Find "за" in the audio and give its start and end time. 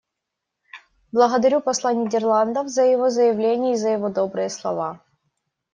2.69-2.85, 3.77-3.89